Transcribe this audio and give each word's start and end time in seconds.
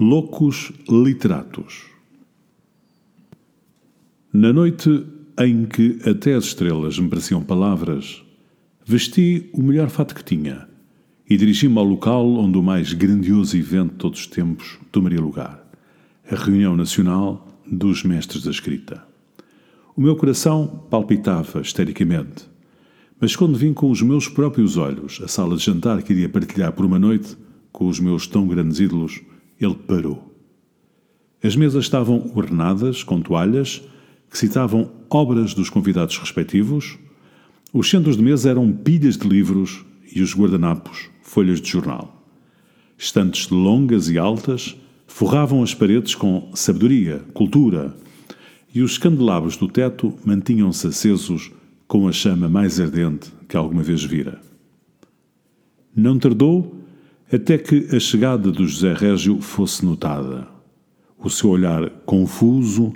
Loucos 0.00 0.72
Literatos 0.90 1.84
Na 4.32 4.52
noite 4.52 5.06
em 5.38 5.66
que 5.66 6.00
até 6.04 6.34
as 6.34 6.46
estrelas 6.46 6.98
me 6.98 7.08
pareciam 7.08 7.40
palavras, 7.40 8.20
vesti 8.84 9.48
o 9.52 9.62
melhor 9.62 9.88
fato 9.88 10.12
que 10.12 10.24
tinha 10.24 10.66
e 11.30 11.36
dirigi-me 11.36 11.78
ao 11.78 11.84
local 11.84 12.26
onde 12.26 12.58
o 12.58 12.62
mais 12.62 12.92
grandioso 12.92 13.56
evento 13.56 13.92
de 13.92 13.98
todos 13.98 14.20
os 14.22 14.26
tempos 14.26 14.80
tomaria 14.90 15.20
lugar 15.20 15.64
a 16.28 16.34
reunião 16.34 16.76
nacional 16.76 17.46
dos 17.64 18.02
mestres 18.02 18.42
da 18.42 18.50
escrita. 18.50 19.06
O 19.94 20.00
meu 20.00 20.16
coração 20.16 20.86
palpitava 20.90 21.60
histericamente, 21.60 22.48
mas 23.20 23.36
quando 23.36 23.56
vim 23.56 23.72
com 23.72 23.92
os 23.92 24.02
meus 24.02 24.26
próprios 24.26 24.76
olhos 24.76 25.20
a 25.22 25.28
sala 25.28 25.56
de 25.56 25.62
jantar 25.62 26.02
que 26.02 26.12
iria 26.12 26.28
partilhar 26.28 26.72
por 26.72 26.84
uma 26.84 26.98
noite 26.98 27.36
com 27.70 27.86
os 27.86 28.00
meus 28.00 28.26
tão 28.26 28.48
grandes 28.48 28.80
ídolos, 28.80 29.20
ele 29.60 29.74
parou. 29.74 30.34
As 31.42 31.56
mesas 31.56 31.84
estavam 31.84 32.32
ornadas 32.34 33.02
com 33.02 33.20
toalhas 33.20 33.82
que 34.30 34.38
citavam 34.38 34.90
obras 35.10 35.54
dos 35.54 35.70
convidados 35.70 36.18
respectivos, 36.18 36.98
os 37.72 37.88
centros 37.88 38.16
de 38.16 38.22
mesa 38.22 38.50
eram 38.50 38.72
pilhas 38.72 39.16
de 39.16 39.28
livros 39.28 39.84
e 40.14 40.22
os 40.22 40.34
guardanapos 40.34 41.08
folhas 41.22 41.60
de 41.60 41.68
jornal. 41.68 42.24
Estantes 42.96 43.48
longas 43.48 44.08
e 44.08 44.18
altas 44.18 44.76
forravam 45.06 45.62
as 45.62 45.74
paredes 45.74 46.14
com 46.14 46.50
sabedoria, 46.54 47.24
cultura, 47.32 47.94
e 48.74 48.82
os 48.82 48.98
candelabros 48.98 49.56
do 49.56 49.68
teto 49.68 50.14
mantinham-se 50.24 50.86
acesos 50.86 51.52
com 51.86 52.08
a 52.08 52.12
chama 52.12 52.48
mais 52.48 52.80
ardente 52.80 53.32
que 53.48 53.56
alguma 53.56 53.82
vez 53.82 54.02
vira. 54.02 54.40
Não 55.94 56.18
tardou 56.18 56.83
até 57.34 57.58
que 57.58 57.88
a 57.94 57.98
chegada 57.98 58.52
do 58.52 58.64
José 58.64 58.94
Régio 58.94 59.40
fosse 59.40 59.84
notada. 59.84 60.46
O 61.18 61.28
seu 61.28 61.50
olhar 61.50 61.90
confuso, 62.06 62.92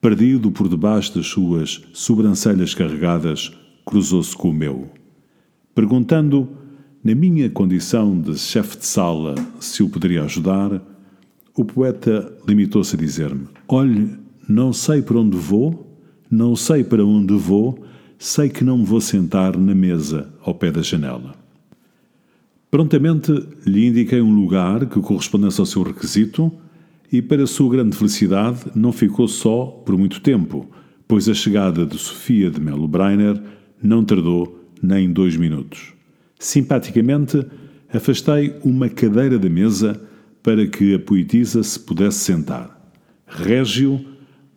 perdido 0.00 0.50
por 0.50 0.68
debaixo 0.68 1.14
das 1.14 1.26
suas 1.26 1.82
sobrancelhas 1.92 2.74
carregadas, 2.74 3.52
cruzou-se 3.84 4.36
com 4.36 4.50
o 4.50 4.52
meu. 4.52 4.90
Perguntando, 5.72 6.48
na 7.04 7.14
minha 7.14 7.48
condição 7.48 8.20
de 8.20 8.36
chefe 8.36 8.78
de 8.78 8.86
sala, 8.86 9.36
se 9.60 9.84
o 9.84 9.88
poderia 9.88 10.24
ajudar, 10.24 10.82
o 11.54 11.64
poeta 11.64 12.36
limitou-se 12.48 12.96
a 12.96 12.98
dizer-me: 12.98 13.46
Olhe, 13.68 14.18
não 14.48 14.72
sei 14.72 15.00
para 15.00 15.18
onde 15.18 15.36
vou, 15.36 15.96
não 16.28 16.56
sei 16.56 16.82
para 16.82 17.04
onde 17.04 17.34
vou, 17.36 17.84
sei 18.18 18.48
que 18.48 18.64
não 18.64 18.78
me 18.78 18.84
vou 18.84 19.00
sentar 19.00 19.56
na 19.56 19.74
mesa 19.76 20.28
ao 20.42 20.54
pé 20.54 20.72
da 20.72 20.82
janela. 20.82 21.45
Prontamente 22.70 23.32
lhe 23.64 23.86
indiquei 23.86 24.20
um 24.20 24.34
lugar 24.34 24.86
que 24.86 25.00
correspondesse 25.00 25.60
ao 25.60 25.66
seu 25.66 25.82
requisito 25.82 26.52
e, 27.12 27.22
para 27.22 27.46
sua 27.46 27.70
grande 27.70 27.96
felicidade, 27.96 28.60
não 28.74 28.92
ficou 28.92 29.28
só 29.28 29.66
por 29.66 29.96
muito 29.96 30.20
tempo, 30.20 30.68
pois 31.06 31.28
a 31.28 31.34
chegada 31.34 31.86
de 31.86 31.96
Sofia 31.96 32.50
de 32.50 32.60
Melo 32.60 32.88
Breiner 32.88 33.40
não 33.82 34.04
tardou 34.04 34.68
nem 34.82 35.12
dois 35.12 35.36
minutos. 35.36 35.92
Simpaticamente, 36.38 37.46
afastei 37.92 38.54
uma 38.64 38.88
cadeira 38.88 39.38
da 39.38 39.48
mesa 39.48 40.00
para 40.42 40.66
que 40.66 40.94
a 40.94 40.98
poetisa 40.98 41.62
se 41.62 41.78
pudesse 41.78 42.18
sentar. 42.18 42.76
Régio 43.26 44.04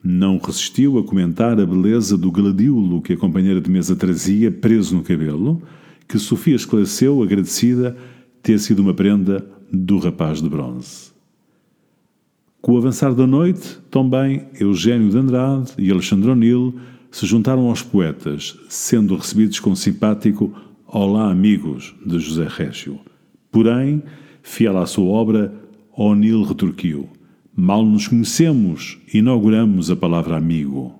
não 0.03 0.37
resistiu 0.37 0.97
a 0.97 1.03
comentar 1.03 1.59
a 1.59 1.65
beleza 1.65 2.17
do 2.17 2.31
gladiolo 2.31 3.01
que 3.01 3.13
a 3.13 3.17
companheira 3.17 3.59
de 3.59 3.69
mesa 3.69 3.95
trazia 3.95 4.51
preso 4.51 4.95
no 4.95 5.03
cabelo, 5.03 5.61
que 6.09 6.17
Sofia 6.17 6.55
esclareceu, 6.55 7.21
agradecida, 7.21 7.95
ter 8.41 8.57
sido 8.57 8.79
uma 8.79 8.95
prenda 8.95 9.47
do 9.71 9.99
rapaz 9.99 10.41
de 10.41 10.49
bronze. 10.49 11.11
Com 12.59 12.73
o 12.73 12.77
avançar 12.77 13.13
da 13.13 13.27
noite, 13.27 13.77
também 13.91 14.47
Eugênio 14.59 15.11
de 15.11 15.17
Andrade 15.17 15.71
e 15.77 15.91
Alexandre 15.91 16.31
O'Neill 16.31 16.73
se 17.11 17.27
juntaram 17.27 17.67
aos 17.67 17.83
poetas, 17.83 18.57
sendo 18.67 19.15
recebidos 19.15 19.59
com 19.59 19.75
simpático 19.75 20.51
Olá, 20.87 21.29
amigos 21.29 21.93
de 22.03 22.17
José 22.17 22.47
Régio. 22.49 22.99
Porém, 23.51 24.01
fiel 24.41 24.79
à 24.79 24.87
sua 24.87 25.05
obra, 25.05 25.53
O'Neill 25.95 26.41
retorquiu: 26.41 27.07
Mal 27.55 27.85
nos 27.85 28.07
conhecemos, 28.07 28.97
inauguramos 29.13 29.91
a 29.91 29.95
palavra 29.95 30.35
amigo. 30.35 30.95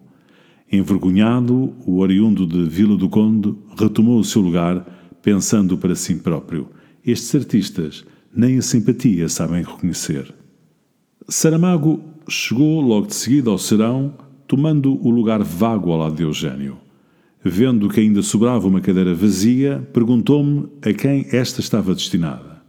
Envergonhado, 0.72 1.74
o 1.84 1.98
oriundo 1.98 2.46
de 2.46 2.70
Vila 2.70 2.96
do 2.96 3.10
Conde 3.10 3.56
retomou 3.76 4.20
o 4.20 4.24
seu 4.24 4.42
lugar, 4.42 4.99
pensando 5.22 5.78
para 5.78 5.96
si 5.96 6.16
próprio: 6.16 6.70
estes 7.06 7.36
artistas 7.36 8.06
nem 8.34 8.58
a 8.58 8.62
simpatia 8.62 9.28
sabem 9.30 9.64
reconhecer. 9.64 10.34
Saramago 11.28 12.02
chegou 12.28 12.82
logo 12.82 13.08
de 13.08 13.16
seguida 13.16 13.50
ao 13.50 13.58
serão, 13.58 14.14
tomando 14.48 14.94
o 15.06 15.10
lugar 15.10 15.44
vago 15.44 15.92
ao 15.92 16.00
lado 16.00 16.16
de 16.16 16.24
Eugênio. 16.24 16.78
Vendo 17.44 17.88
que 17.88 18.02
ainda 18.02 18.22
sobrava 18.22 18.68
uma 18.68 18.82
cadeira 18.82 19.14
vazia, 19.14 19.88
perguntou-me 19.94 20.68
a 20.82 20.94
quem 20.94 21.26
esta 21.32 21.62
estava 21.62 21.96
destinada. 21.96 22.62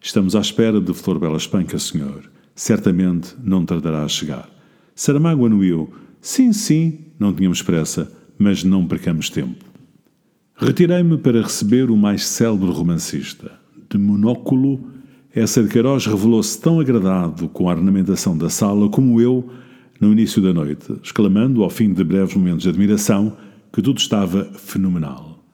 Estamos 0.00 0.34
à 0.34 0.40
espera 0.40 0.80
de 0.80 0.94
Flor 0.94 1.18
Bela 1.18 1.36
Espanca, 1.36 1.78
senhor 1.78 2.34
certamente 2.54 3.34
não 3.42 3.64
tardará 3.64 4.04
a 4.04 4.08
chegar. 4.08 4.48
Saramago 4.94 5.46
anuiu: 5.46 5.92
Sim, 6.20 6.52
sim, 6.52 7.06
não 7.18 7.32
tínhamos 7.32 7.62
pressa, 7.62 8.10
mas 8.38 8.62
não 8.62 8.86
percamos 8.86 9.28
tempo. 9.28 9.64
Retirei-me 10.56 11.18
para 11.18 11.42
receber 11.42 11.90
o 11.90 11.96
mais 11.96 12.26
célebre 12.26 12.70
romancista. 12.70 13.52
De 13.90 13.98
monóculo, 13.98 14.80
essa 15.34 15.62
de 15.62 15.68
Queiroz 15.68 16.06
revelou-se 16.06 16.60
tão 16.60 16.78
agradado 16.78 17.48
com 17.48 17.68
a 17.68 17.72
ornamentação 17.72 18.36
da 18.36 18.48
sala 18.48 18.88
como 18.88 19.20
eu 19.20 19.48
no 20.00 20.12
início 20.12 20.40
da 20.40 20.52
noite, 20.52 20.92
exclamando, 21.02 21.62
ao 21.62 21.70
fim 21.70 21.92
de 21.92 22.04
breves 22.04 22.34
momentos 22.34 22.62
de 22.62 22.68
admiração, 22.68 23.36
que 23.72 23.82
tudo 23.82 23.98
estava 23.98 24.44
fenomenal. 24.54 25.44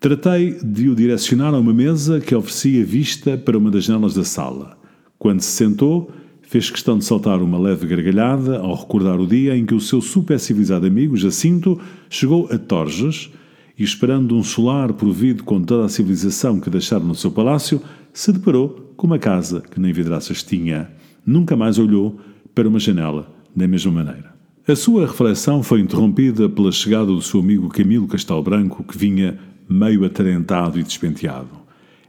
Tratei 0.00 0.58
de 0.62 0.88
o 0.88 0.94
direcionar 0.94 1.54
a 1.54 1.58
uma 1.58 1.72
mesa 1.72 2.20
que 2.20 2.34
oferecia 2.34 2.84
vista 2.84 3.36
para 3.36 3.58
uma 3.58 3.70
das 3.70 3.84
janelas 3.84 4.14
da 4.14 4.24
sala. 4.24 4.78
Quando 5.18 5.40
se 5.40 5.52
sentou, 5.52 6.10
Fez 6.52 6.68
questão 6.68 6.98
de 6.98 7.04
saltar 7.06 7.40
uma 7.40 7.58
leve 7.58 7.86
gargalhada 7.86 8.58
ao 8.58 8.74
recordar 8.74 9.18
o 9.18 9.26
dia 9.26 9.56
em 9.56 9.64
que 9.64 9.74
o 9.74 9.80
seu 9.80 10.02
super 10.02 10.38
civilizado 10.38 10.86
amigo, 10.86 11.16
Jacinto, 11.16 11.80
chegou 12.10 12.46
a 12.52 12.58
Torges 12.58 13.30
e, 13.78 13.82
esperando 13.82 14.36
um 14.36 14.42
solar 14.42 14.92
provido 14.92 15.44
com 15.44 15.62
toda 15.62 15.86
a 15.86 15.88
civilização 15.88 16.60
que 16.60 16.70
deixara 16.70 17.02
no 17.02 17.14
seu 17.14 17.30
palácio, 17.30 17.80
se 18.12 18.32
deparou 18.32 18.92
com 18.96 19.06
uma 19.06 19.18
casa 19.18 19.60
que 19.60 19.80
nem 19.80 19.92
vidraças 19.92 20.42
tinha. 20.42 20.90
Nunca 21.24 21.56
mais 21.56 21.78
olhou 21.78 22.20
para 22.54 22.68
uma 22.68 22.78
janela 22.78 23.28
da 23.54 23.66
mesma 23.66 23.92
maneira. 23.92 24.32
A 24.66 24.76
sua 24.76 25.06
reflexão 25.06 25.62
foi 25.62 25.80
interrompida 25.80 26.48
pela 26.48 26.70
chegada 26.70 27.06
do 27.06 27.20
seu 27.20 27.40
amigo 27.40 27.68
Camilo 27.68 28.06
Castelo 28.06 28.42
Branco, 28.42 28.84
que 28.84 28.96
vinha 28.96 29.38
meio 29.68 30.04
atarentado 30.04 30.78
e 30.78 30.82
despenteado. 30.82 31.62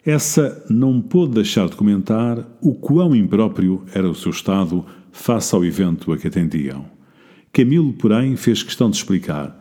Essa 0.05 0.63
não 0.69 1.01
pôde 1.01 1.33
deixar 1.33 1.69
de 1.69 1.75
comentar 1.75 2.45
o 2.61 2.75
quão 2.75 3.15
impróprio 3.15 3.83
era 3.93 4.09
o 4.09 4.13
seu 4.13 4.31
estado 4.31 4.85
face 5.11 5.55
ao 5.55 5.63
evento 5.63 6.11
a 6.11 6.17
que 6.17 6.27
atendiam. 6.27 6.85
Camilo, 7.53 7.93
porém, 7.93 8.35
fez 8.35 8.61
questão 8.61 8.89
de 8.89 8.97
explicar. 8.97 9.59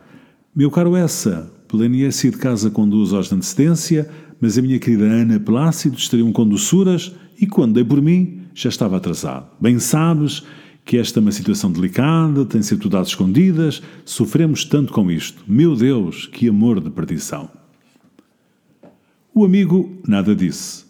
Meu 0.53 0.69
caro 0.69 0.95
essa, 0.95 1.51
planeei-se 1.73 2.29
de 2.29 2.37
casa 2.37 2.69
com 2.69 2.87
duas 2.87 3.13
horas 3.13 3.29
de 3.29 3.33
antecedência, 3.33 4.07
mas 4.39 4.59
a 4.59 4.61
minha 4.61 4.77
querida 4.77 5.05
Ana 5.05 5.39
Plácido 5.39 5.97
estariam 5.97 6.31
com 6.31 6.47
doçuras 6.47 7.15
e 7.41 7.47
quando 7.47 7.73
dei 7.73 7.83
por 7.83 7.99
mim, 7.99 8.41
já 8.53 8.69
estava 8.69 8.97
atrasado. 8.97 9.47
Bem 9.59 9.79
sabes 9.79 10.43
que 10.85 10.97
esta 10.97 11.19
é 11.19 11.21
uma 11.21 11.31
situação 11.31 11.71
delicada, 11.71 12.45
tem 12.45 12.61
sido 12.61 12.81
tudo 12.81 12.97
às 12.97 13.07
escondidas, 13.07 13.81
sofremos 14.05 14.63
tanto 14.65 14.93
com 14.93 15.09
isto. 15.09 15.43
Meu 15.47 15.75
Deus, 15.75 16.27
que 16.27 16.47
amor 16.47 16.79
de 16.79 16.91
perdição! 16.91 17.49
O 19.33 19.43
amigo 19.43 19.97
nada 20.07 20.35
disse. 20.35 20.85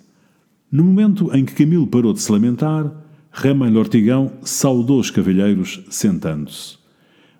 No 0.69 0.83
momento 0.83 1.33
em 1.33 1.45
que 1.45 1.53
Camilo 1.53 1.87
parou 1.87 2.11
de 2.11 2.21
se 2.21 2.29
lamentar, 2.29 2.91
Ramalho 3.31 3.79
Ortigão 3.79 4.33
saudou 4.41 4.99
os 4.99 5.09
cavalheiros 5.09 5.81
sentando-se. 5.89 6.82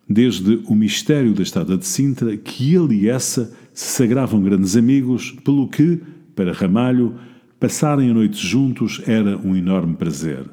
Desde 0.07 0.61
o 0.67 0.75
mistério 0.75 1.33
da 1.33 1.43
estada 1.43 1.77
de 1.77 1.85
Sintra, 1.85 2.35
que 2.35 2.75
ele 2.75 3.01
e 3.01 3.09
essa 3.09 3.53
se 3.73 3.85
sagravam 3.95 4.41
grandes 4.41 4.75
amigos, 4.75 5.31
pelo 5.43 5.67
que, 5.67 6.01
para 6.35 6.53
Ramalho, 6.53 7.15
passarem 7.59 8.09
a 8.09 8.13
noite 8.13 8.45
juntos 8.45 9.01
era 9.07 9.37
um 9.37 9.55
enorme 9.55 9.95
prazer. 9.95 10.43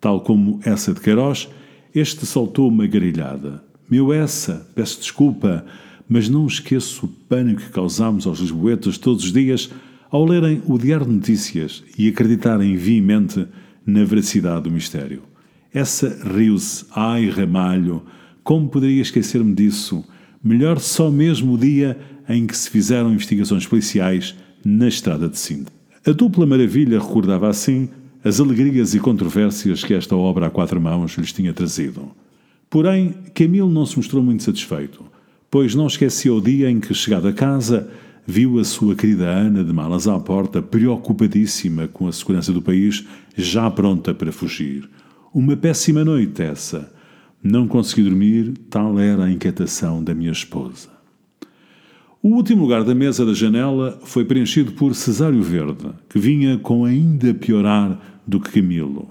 Tal 0.00 0.20
como 0.20 0.60
essa 0.64 0.92
de 0.92 1.00
Queiroz, 1.00 1.48
este 1.94 2.26
soltou 2.26 2.68
uma 2.68 2.86
garilhada. 2.86 3.62
Meu 3.88 4.12
essa, 4.12 4.66
peço 4.74 4.98
desculpa, 4.98 5.64
mas 6.08 6.28
não 6.28 6.46
esqueço 6.46 7.06
o 7.06 7.08
pânico 7.08 7.62
que 7.62 7.70
causámos 7.70 8.26
aos 8.26 8.40
lisboetas 8.40 8.98
todos 8.98 9.24
os 9.24 9.32
dias 9.32 9.70
ao 10.10 10.24
lerem 10.24 10.62
o 10.66 10.78
Diário 10.78 11.06
de 11.06 11.12
Notícias 11.12 11.82
e 11.98 12.08
acreditarem 12.08 12.76
viamente 12.76 13.46
na 13.84 14.04
veracidade 14.04 14.62
do 14.62 14.70
mistério. 14.70 15.22
Essa 15.72 16.08
riu-se, 16.24 16.86
ai 16.94 17.28
Ramalho, 17.28 18.02
como 18.44 18.68
poderia 18.68 19.00
esquecer-me 19.00 19.54
disso? 19.54 20.04
Melhor 20.42 20.78
só 20.78 21.10
mesmo 21.10 21.54
o 21.54 21.58
dia 21.58 21.98
em 22.28 22.46
que 22.46 22.54
se 22.54 22.68
fizeram 22.68 23.10
investigações 23.10 23.66
policiais 23.66 24.34
na 24.62 24.86
estrada 24.86 25.30
de 25.30 25.38
Sintra. 25.38 25.72
A 26.06 26.12
dupla 26.12 26.44
maravilha 26.44 27.00
recordava 27.00 27.48
assim 27.48 27.88
as 28.22 28.40
alegrias 28.40 28.94
e 28.94 29.00
controvérsias 29.00 29.82
que 29.82 29.94
esta 29.94 30.14
obra 30.14 30.46
a 30.46 30.50
quatro 30.50 30.78
mãos 30.78 31.16
lhes 31.16 31.32
tinha 31.32 31.54
trazido. 31.54 32.10
Porém, 32.68 33.14
Camilo 33.34 33.70
não 33.70 33.86
se 33.86 33.96
mostrou 33.96 34.22
muito 34.22 34.42
satisfeito, 34.42 35.02
pois 35.50 35.74
não 35.74 35.86
esquecia 35.86 36.34
o 36.34 36.40
dia 36.40 36.70
em 36.70 36.80
que, 36.80 36.92
chegado 36.92 37.28
a 37.28 37.32
casa, 37.32 37.88
viu 38.26 38.58
a 38.58 38.64
sua 38.64 38.94
querida 38.94 39.24
Ana 39.24 39.64
de 39.64 39.72
malas 39.72 40.06
à 40.06 40.18
porta, 40.20 40.60
preocupadíssima 40.60 41.88
com 41.88 42.08
a 42.08 42.12
segurança 42.12 42.52
do 42.52 42.60
país, 42.60 43.06
já 43.36 43.70
pronta 43.70 44.12
para 44.12 44.32
fugir. 44.32 44.88
Uma 45.32 45.56
péssima 45.56 46.04
noite 46.04 46.42
essa. 46.42 46.93
Não 47.46 47.68
consegui 47.68 48.04
dormir, 48.04 48.54
tal 48.70 48.98
era 48.98 49.24
a 49.24 49.30
inquietação 49.30 50.02
da 50.02 50.14
minha 50.14 50.32
esposa. 50.32 50.88
O 52.22 52.28
último 52.28 52.62
lugar 52.62 52.82
da 52.84 52.94
mesa 52.94 53.26
da 53.26 53.34
janela 53.34 54.00
foi 54.02 54.24
preenchido 54.24 54.72
por 54.72 54.94
Cesário 54.94 55.42
Verde, 55.42 55.90
que 56.08 56.18
vinha 56.18 56.56
com 56.56 56.86
ainda 56.86 57.34
piorar 57.34 58.00
do 58.26 58.40
que 58.40 58.50
Camilo. 58.50 59.10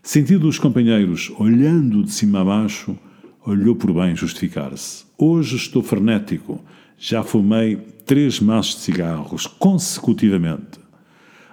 Sentido 0.00 0.46
os 0.46 0.56
companheiros 0.56 1.32
olhando 1.36 2.04
de 2.04 2.12
cima 2.12 2.42
a 2.42 2.44
baixo, 2.44 2.96
olhou 3.44 3.74
por 3.74 3.92
bem 3.92 4.14
justificar-se. 4.14 5.04
Hoje 5.18 5.56
estou 5.56 5.82
frenético. 5.82 6.62
Já 6.96 7.24
fumei 7.24 7.74
três 8.06 8.38
maços 8.38 8.76
de 8.76 8.80
cigarros 8.82 9.48
consecutivamente. 9.48 10.78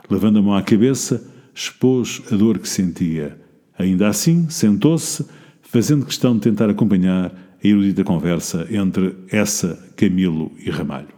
Levando 0.07 0.37
a 0.37 0.41
mão 0.43 0.53
à 0.53 0.61
cabeça, 0.61 1.27
expôs 1.51 2.21
a 2.31 2.35
dor 2.35 2.59
que 2.59 2.69
sentia. 2.69 3.41
Ainda 3.75 4.07
assim, 4.07 4.47
sentou-se, 4.51 5.25
fazendo 5.71 6.05
questão 6.05 6.33
de 6.35 6.41
tentar 6.41 6.69
acompanhar 6.69 7.33
a 7.63 7.65
erudita 7.65 8.03
conversa 8.03 8.67
entre 8.69 9.15
essa, 9.31 9.81
Camilo 9.95 10.51
e 10.59 10.69
Ramalho. 10.69 11.15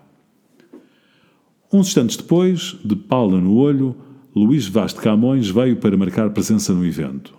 Uns 1.72 1.88
instantes 1.88 2.18
depois, 2.18 2.78
de 2.86 2.96
Paula 2.96 3.42
no 3.42 3.56
olho, 3.56 3.96
Luís 4.36 4.68
Vaz 4.68 4.94
de 4.94 5.00
Camões 5.00 5.50
veio 5.50 5.78
para 5.78 5.98
marcar 5.98 6.30
presença 6.30 6.72
no 6.72 6.86
evento. 6.86 7.34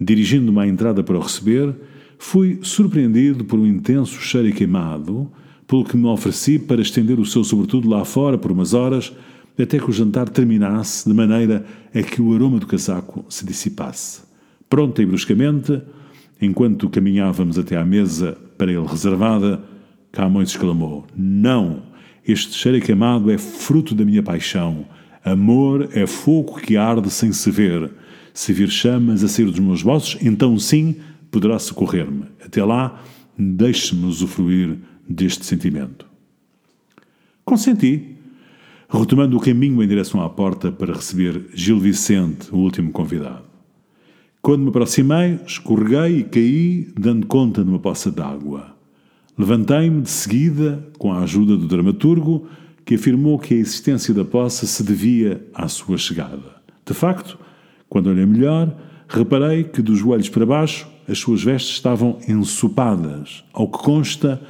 Dirigindo-me 0.00 0.60
à 0.60 0.66
entrada 0.68 1.02
para 1.02 1.18
o 1.18 1.20
receber, 1.20 1.74
fui 2.18 2.60
surpreendido 2.62 3.44
por 3.44 3.58
um 3.58 3.66
intenso 3.66 4.20
cheiro 4.20 4.54
queimado, 4.54 5.28
pelo 5.66 5.84
que 5.84 5.96
me 5.96 6.06
ofereci 6.06 6.60
para 6.60 6.80
estender 6.80 7.18
o 7.18 7.26
seu 7.26 7.42
sobretudo 7.42 7.88
lá 7.88 8.04
fora 8.04 8.38
por 8.38 8.52
umas 8.52 8.74
horas, 8.74 9.12
até 9.58 9.80
que 9.80 9.90
o 9.90 9.92
jantar 9.92 10.28
terminasse 10.28 11.08
de 11.08 11.14
maneira 11.16 11.66
a 11.92 12.00
que 12.00 12.22
o 12.22 12.32
aroma 12.32 12.60
do 12.60 12.66
casaco 12.68 13.24
se 13.28 13.44
dissipasse. 13.44 14.22
Pronta 14.70 15.02
e 15.02 15.06
bruscamente, 15.06 15.82
Enquanto 16.44 16.90
caminhávamos 16.90 17.58
até 17.58 17.74
à 17.76 17.84
mesa 17.84 18.36
para 18.58 18.70
ele 18.70 18.86
reservada, 18.86 19.62
Camões 20.12 20.50
exclamou: 20.50 21.06
Não! 21.16 21.82
Este 22.26 22.54
cheiro 22.54 22.84
queimado 22.84 23.30
é 23.30 23.38
fruto 23.38 23.94
da 23.94 24.04
minha 24.04 24.22
paixão. 24.22 24.84
Amor 25.24 25.88
é 25.92 26.06
fogo 26.06 26.60
que 26.60 26.76
arde 26.76 27.10
sem 27.10 27.32
se 27.32 27.50
ver. 27.50 27.90
Se 28.34 28.52
vir 28.52 28.68
chamas 28.68 29.24
a 29.24 29.28
sair 29.28 29.46
dos 29.46 29.58
meus 29.58 29.82
bolsos, 29.82 30.18
então 30.20 30.58
sim 30.58 30.96
poderá 31.30 31.58
socorrer-me. 31.58 32.24
Até 32.44 32.62
lá, 32.62 33.02
deixe-me 33.38 34.04
usufruir 34.04 34.76
deste 35.08 35.46
sentimento. 35.46 36.06
Consenti, 37.44 38.16
retomando 38.88 39.36
o 39.36 39.40
caminho 39.40 39.82
em 39.82 39.88
direção 39.88 40.22
à 40.22 40.28
porta 40.28 40.70
para 40.70 40.94
receber 40.94 41.46
Gil 41.54 41.78
Vicente, 41.78 42.48
o 42.52 42.56
último 42.56 42.90
convidado. 42.90 43.53
Quando 44.44 44.60
me 44.60 44.68
aproximei, 44.68 45.40
escorreguei 45.46 46.18
e 46.18 46.22
caí, 46.22 46.92
dando 47.00 47.26
conta 47.26 47.64
de 47.64 47.70
uma 47.70 47.78
poça 47.78 48.10
d'água. 48.10 48.76
Levantei-me 49.38 50.02
de 50.02 50.10
seguida, 50.10 50.86
com 50.98 51.10
a 51.10 51.20
ajuda 51.20 51.56
do 51.56 51.66
dramaturgo, 51.66 52.46
que 52.84 52.96
afirmou 52.96 53.38
que 53.38 53.54
a 53.54 53.56
existência 53.56 54.12
da 54.12 54.22
poça 54.22 54.66
se 54.66 54.82
devia 54.84 55.42
à 55.54 55.66
sua 55.66 55.96
chegada. 55.96 56.56
De 56.84 56.92
facto, 56.92 57.38
quando 57.88 58.08
olhei 58.08 58.26
melhor, 58.26 58.76
reparei 59.08 59.64
que 59.64 59.80
dos 59.80 60.00
joelhos 60.00 60.28
para 60.28 60.44
baixo 60.44 60.86
as 61.08 61.18
suas 61.18 61.42
vestes 61.42 61.76
estavam 61.76 62.18
ensopadas. 62.28 63.44
Ao 63.50 63.66
que 63.66 63.78
consta, 63.78 64.42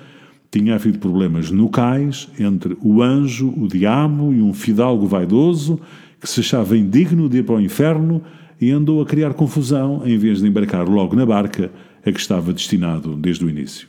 tinha 0.51 0.75
havido 0.75 0.99
problemas 0.99 1.53
nucais 1.53 2.29
entre 2.37 2.77
o 2.83 3.01
anjo, 3.01 3.55
o 3.57 3.69
diabo 3.69 4.33
e 4.33 4.43
um 4.43 4.53
fidalgo 4.53 5.07
vaidoso 5.07 5.79
que 6.21 6.29
se 6.29 6.41
achava 6.41 6.77
indigno 6.77 7.29
de 7.29 7.39
ir 7.39 7.45
para 7.45 7.55
o 7.55 7.61
inferno 7.61 8.25
e 8.61 8.71
andou 8.71 9.01
a 9.01 9.07
criar 9.07 9.35
confusão 9.35 10.03
em 10.05 10.17
vez 10.17 10.41
de 10.41 10.47
embarcar 10.47 10.89
logo 10.89 11.17
na 11.17 11.27
barca 11.27 11.71
a 12.05 12.13
que 12.13 12.21
estava 12.21 12.53
destinado 12.53 13.17
desde 13.17 13.45
o 13.45 13.51
início. 13.51 13.89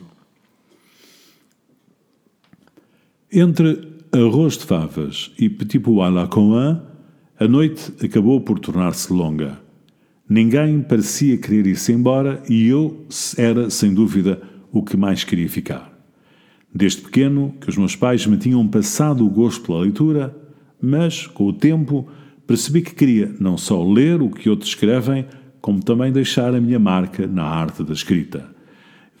Entre 3.32 3.96
arroz 4.12 4.56
de 4.56 4.64
favas 4.64 5.32
e 5.38 5.48
petit 5.48 5.80
pois 5.80 6.06
à 6.06 6.08
la 6.08 6.26
coin, 6.26 6.80
a 7.38 7.46
noite 7.46 7.92
acabou 8.02 8.40
por 8.40 8.58
tornar-se 8.58 9.12
longa. 9.12 9.60
Ninguém 10.28 10.80
parecia 10.80 11.36
querer 11.36 11.66
ir-se 11.66 11.92
embora 11.92 12.42
e 12.48 12.66
eu 12.66 13.06
era, 13.36 13.68
sem 13.68 13.92
dúvida, 13.92 14.40
o 14.72 14.82
que 14.82 14.96
mais 14.96 15.22
queria 15.22 15.48
ficar. 15.48 15.92
Desde 16.74 17.02
pequeno 17.02 17.54
que 17.60 17.68
os 17.68 17.76
meus 17.76 17.94
pais 17.94 18.26
me 18.26 18.36
tinham 18.36 18.66
passado 18.66 19.24
o 19.24 19.30
gosto 19.30 19.66
pela 19.66 19.80
leitura, 19.80 20.36
mas, 20.80 21.26
com 21.26 21.44
o 21.44 21.52
tempo, 21.52 22.08
percebi 22.46 22.82
que 22.82 22.94
queria 22.94 23.34
não 23.40 23.58
só 23.58 23.82
ler 23.82 24.22
o 24.22 24.30
que 24.30 24.48
outros 24.48 24.70
escrevem, 24.70 25.26
como 25.60 25.82
também 25.82 26.12
deixar 26.12 26.54
a 26.54 26.60
minha 26.60 26.78
marca 26.78 27.26
na 27.26 27.44
arte 27.44 27.82
da 27.82 27.92
escrita. 27.92 28.48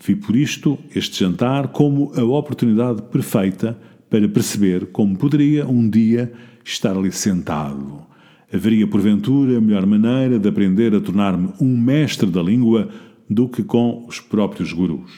Vi 0.04 0.14
por 0.14 0.36
isto 0.36 0.78
este 0.94 1.20
jantar 1.20 1.68
como 1.68 2.12
a 2.14 2.22
oportunidade 2.22 3.02
perfeita 3.02 3.76
para 4.08 4.28
perceber 4.28 4.86
como 4.86 5.16
poderia 5.16 5.66
um 5.66 5.88
dia 5.88 6.32
estar 6.64 6.96
ali 6.96 7.10
sentado. 7.10 8.06
Haveria, 8.52 8.86
porventura, 8.86 9.60
melhor 9.60 9.84
maneira 9.86 10.38
de 10.38 10.48
aprender 10.48 10.94
a 10.94 11.00
tornar-me 11.00 11.52
um 11.60 11.76
mestre 11.76 12.30
da 12.30 12.42
língua 12.42 12.88
do 13.28 13.48
que 13.48 13.64
com 13.64 14.04
os 14.06 14.20
próprios 14.20 14.72
gurus. 14.72 15.10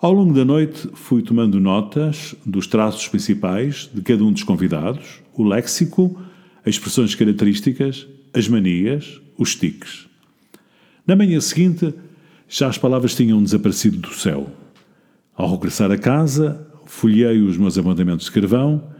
Ao 0.00 0.12
longo 0.12 0.34
da 0.34 0.44
noite 0.44 0.88
fui 0.94 1.22
tomando 1.22 1.60
notas 1.60 2.34
dos 2.44 2.66
traços 2.66 3.08
principais 3.08 3.90
de 3.92 4.02
cada 4.02 4.22
um 4.22 4.32
dos 4.32 4.42
convidados, 4.42 5.20
o 5.34 5.44
léxico, 5.44 6.20
expressões 6.66 7.14
características, 7.14 8.06
as 8.34 8.48
manias, 8.48 9.20
os 9.38 9.54
tiques. 9.54 10.06
Na 11.06 11.16
manhã 11.16 11.40
seguinte, 11.40 11.94
já 12.48 12.68
as 12.68 12.78
palavras 12.78 13.14
tinham 13.14 13.42
desaparecido 13.42 13.98
do 13.98 14.12
céu. 14.12 14.50
Ao 15.34 15.50
regressar 15.50 15.90
a 15.90 15.96
casa, 15.96 16.66
folhei 16.84 17.40
os 17.40 17.56
meus 17.56 17.78
apontamentos 17.78 18.26
de 18.26 18.32
carvão 18.32 18.90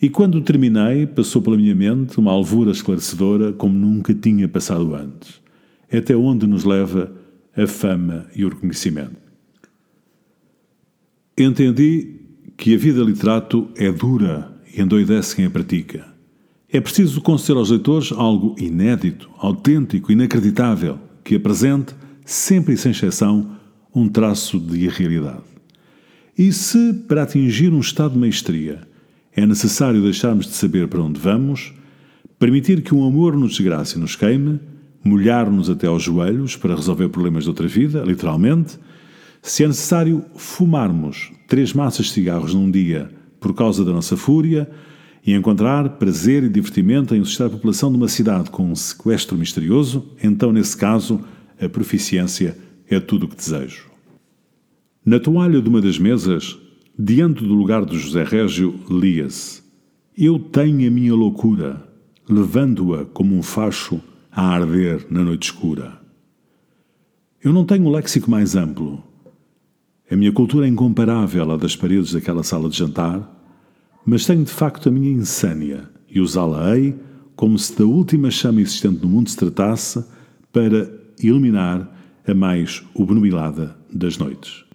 e, 0.00 0.08
quando 0.08 0.40
terminei, 0.40 1.06
passou 1.06 1.40
pela 1.40 1.56
minha 1.56 1.74
mente 1.74 2.18
uma 2.18 2.32
alvura 2.32 2.70
esclarecedora 2.70 3.52
como 3.52 3.78
nunca 3.78 4.14
tinha 4.14 4.48
passado 4.48 4.94
antes. 4.94 5.40
É 5.90 5.98
até 5.98 6.14
onde 6.14 6.46
nos 6.46 6.64
leva 6.64 7.12
a 7.56 7.66
fama 7.66 8.26
e 8.34 8.44
o 8.44 8.48
reconhecimento. 8.48 9.16
Entendi 11.36 12.16
que 12.56 12.74
a 12.74 12.78
vida 12.78 13.02
literato 13.02 13.68
é 13.76 13.90
dura 13.90 14.52
e 14.74 14.80
endoidece 14.80 15.36
quem 15.36 15.46
a 15.46 15.50
pratica. 15.50 16.17
É 16.70 16.82
preciso 16.82 17.22
conceder 17.22 17.56
aos 17.56 17.70
leitores 17.70 18.12
algo 18.12 18.54
inédito, 18.58 19.30
autêntico, 19.38 20.12
inacreditável, 20.12 20.98
que 21.24 21.34
apresente, 21.34 21.94
sempre 22.26 22.74
e 22.74 22.76
sem 22.76 22.92
exceção, 22.92 23.56
um 23.94 24.06
traço 24.06 24.60
de 24.60 24.84
irrealidade. 24.84 25.44
E 26.36 26.52
se, 26.52 26.92
para 27.08 27.22
atingir 27.22 27.72
um 27.72 27.80
estado 27.80 28.12
de 28.12 28.18
maestria, 28.18 28.86
é 29.34 29.46
necessário 29.46 30.02
deixarmos 30.02 30.46
de 30.46 30.52
saber 30.52 30.88
para 30.88 31.00
onde 31.00 31.18
vamos, 31.18 31.72
permitir 32.38 32.82
que 32.82 32.94
um 32.94 33.06
amor 33.06 33.34
nos 33.34 33.52
desgrace 33.52 33.96
e 33.96 34.00
nos 34.00 34.14
queime, 34.14 34.60
molhar-nos 35.02 35.70
até 35.70 35.86
aos 35.86 36.02
joelhos 36.02 36.54
para 36.54 36.74
resolver 36.74 37.08
problemas 37.08 37.44
de 37.44 37.48
outra 37.48 37.66
vida, 37.66 38.02
literalmente, 38.04 38.78
se 39.40 39.64
é 39.64 39.66
necessário 39.68 40.22
fumarmos 40.36 41.32
três 41.46 41.72
massas 41.72 42.06
de 42.06 42.12
cigarros 42.12 42.52
num 42.52 42.70
dia 42.70 43.10
por 43.40 43.54
causa 43.54 43.82
da 43.84 43.92
nossa 43.92 44.18
fúria, 44.18 44.68
e 45.28 45.34
encontrar 45.34 45.90
prazer 45.98 46.42
e 46.42 46.48
divertimento 46.48 47.14
em 47.14 47.20
assustar 47.20 47.48
a 47.48 47.50
população 47.50 47.90
de 47.90 47.98
uma 47.98 48.08
cidade 48.08 48.48
com 48.48 48.70
um 48.70 48.74
sequestro 48.74 49.36
misterioso, 49.36 50.06
então, 50.24 50.50
nesse 50.50 50.74
caso, 50.74 51.20
a 51.60 51.68
proficiência 51.68 52.56
é 52.88 52.98
tudo 52.98 53.26
o 53.26 53.28
que 53.28 53.36
desejo. 53.36 53.90
Na 55.04 55.20
toalha 55.20 55.60
de 55.60 55.68
uma 55.68 55.82
das 55.82 55.98
mesas, 55.98 56.56
diante 56.98 57.44
do 57.44 57.52
lugar 57.52 57.84
de 57.84 57.98
José 57.98 58.24
Régio, 58.24 58.80
lia-se: 58.88 59.60
Eu 60.16 60.38
tenho 60.38 60.88
a 60.88 60.90
minha 60.90 61.14
loucura, 61.14 61.86
levando-a 62.26 63.04
como 63.04 63.36
um 63.36 63.42
facho 63.42 64.00
a 64.32 64.48
arder 64.48 65.06
na 65.10 65.22
noite 65.22 65.50
escura. 65.50 66.00
Eu 67.44 67.52
não 67.52 67.66
tenho 67.66 67.84
um 67.84 67.90
léxico 67.90 68.30
mais 68.30 68.56
amplo. 68.56 69.04
A 70.10 70.16
minha 70.16 70.32
cultura 70.32 70.64
é 70.64 70.70
incomparável 70.70 71.50
à 71.50 71.56
das 71.58 71.76
paredes 71.76 72.12
daquela 72.12 72.42
sala 72.42 72.70
de 72.70 72.78
jantar 72.78 73.37
mas 74.08 74.24
tenho 74.24 74.42
de 74.42 74.50
facto 74.50 74.88
a 74.88 74.92
minha 74.92 75.10
insânia 75.10 75.86
e 76.08 76.18
usá-la-ei 76.18 76.96
como 77.36 77.58
se 77.58 77.76
da 77.76 77.84
última 77.84 78.30
chama 78.30 78.62
existente 78.62 79.02
no 79.02 79.08
mundo 79.08 79.28
se 79.28 79.36
tratasse 79.36 80.02
para 80.50 80.90
iluminar 81.22 81.94
a 82.26 82.32
mais 82.32 82.82
obnubilada 82.94 83.76
das 83.92 84.16
noites. 84.16 84.67